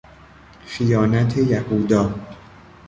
خیانت 0.65 1.37
یهودا 1.37 2.13